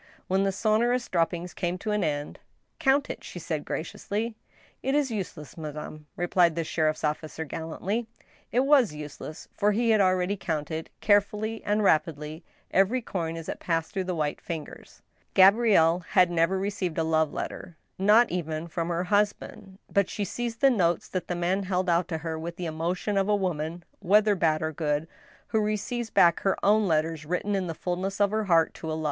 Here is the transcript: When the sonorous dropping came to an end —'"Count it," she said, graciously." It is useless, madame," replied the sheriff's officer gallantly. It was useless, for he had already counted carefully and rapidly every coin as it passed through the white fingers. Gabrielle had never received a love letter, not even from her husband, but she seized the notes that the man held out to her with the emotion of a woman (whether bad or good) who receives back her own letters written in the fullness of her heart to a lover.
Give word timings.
When 0.27 0.45
the 0.45 0.51
sonorous 0.51 1.07
dropping 1.07 1.47
came 1.49 1.77
to 1.77 1.91
an 1.91 2.03
end 2.03 2.39
—'"Count 2.79 3.07
it," 3.11 3.23
she 3.23 3.37
said, 3.37 3.63
graciously." 3.63 4.35
It 4.81 4.95
is 4.95 5.11
useless, 5.11 5.55
madame," 5.59 6.07
replied 6.15 6.55
the 6.55 6.63
sheriff's 6.63 7.03
officer 7.03 7.45
gallantly. 7.45 8.07
It 8.51 8.61
was 8.61 8.95
useless, 8.95 9.47
for 9.55 9.73
he 9.73 9.91
had 9.91 10.01
already 10.01 10.35
counted 10.35 10.89
carefully 11.01 11.63
and 11.63 11.83
rapidly 11.83 12.43
every 12.71 13.03
coin 13.03 13.37
as 13.37 13.47
it 13.47 13.59
passed 13.59 13.91
through 13.93 14.05
the 14.05 14.15
white 14.15 14.41
fingers. 14.41 15.03
Gabrielle 15.35 15.99
had 15.99 16.31
never 16.31 16.57
received 16.57 16.97
a 16.97 17.03
love 17.03 17.31
letter, 17.31 17.77
not 17.99 18.31
even 18.31 18.67
from 18.67 18.89
her 18.89 19.03
husband, 19.03 19.77
but 19.87 20.09
she 20.09 20.25
seized 20.25 20.61
the 20.61 20.71
notes 20.71 21.07
that 21.09 21.27
the 21.27 21.35
man 21.35 21.61
held 21.61 21.87
out 21.91 22.07
to 22.07 22.17
her 22.17 22.39
with 22.39 22.55
the 22.55 22.65
emotion 22.65 23.19
of 23.19 23.29
a 23.29 23.35
woman 23.35 23.83
(whether 23.99 24.33
bad 24.33 24.63
or 24.63 24.71
good) 24.71 25.07
who 25.49 25.59
receives 25.61 26.09
back 26.09 26.39
her 26.39 26.57
own 26.65 26.87
letters 26.87 27.23
written 27.23 27.53
in 27.53 27.67
the 27.67 27.75
fullness 27.75 28.19
of 28.19 28.31
her 28.31 28.45
heart 28.45 28.73
to 28.73 28.91
a 28.91 28.93
lover. 28.93 28.99